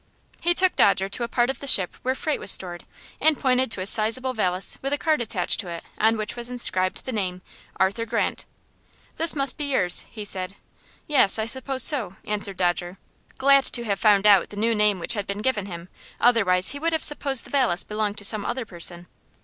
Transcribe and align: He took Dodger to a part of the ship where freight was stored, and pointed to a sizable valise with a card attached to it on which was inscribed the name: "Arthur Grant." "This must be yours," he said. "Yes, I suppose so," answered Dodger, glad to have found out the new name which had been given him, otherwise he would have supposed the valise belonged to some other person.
He 0.39 0.55
took 0.55 0.75
Dodger 0.75 1.09
to 1.09 1.23
a 1.23 1.27
part 1.27 1.51
of 1.51 1.59
the 1.59 1.67
ship 1.67 1.93
where 2.01 2.15
freight 2.15 2.39
was 2.39 2.49
stored, 2.49 2.85
and 3.21 3.37
pointed 3.39 3.69
to 3.69 3.81
a 3.81 3.85
sizable 3.85 4.33
valise 4.33 4.79
with 4.81 4.93
a 4.93 4.97
card 4.97 5.21
attached 5.21 5.59
to 5.59 5.67
it 5.67 5.83
on 5.99 6.17
which 6.17 6.35
was 6.35 6.49
inscribed 6.49 7.05
the 7.05 7.11
name: 7.11 7.43
"Arthur 7.75 8.07
Grant." 8.07 8.45
"This 9.17 9.35
must 9.35 9.57
be 9.57 9.65
yours," 9.65 10.05
he 10.09 10.25
said. 10.25 10.55
"Yes, 11.05 11.37
I 11.37 11.45
suppose 11.45 11.83
so," 11.83 12.15
answered 12.25 12.57
Dodger, 12.57 12.97
glad 13.37 13.63
to 13.65 13.83
have 13.85 13.99
found 13.99 14.25
out 14.25 14.49
the 14.49 14.57
new 14.57 14.73
name 14.73 14.97
which 14.97 15.13
had 15.13 15.27
been 15.27 15.43
given 15.43 15.67
him, 15.67 15.87
otherwise 16.19 16.69
he 16.69 16.79
would 16.79 16.93
have 16.93 17.03
supposed 17.03 17.45
the 17.45 17.51
valise 17.51 17.83
belonged 17.83 18.17
to 18.17 18.25
some 18.25 18.43
other 18.43 18.65
person. 18.65 19.05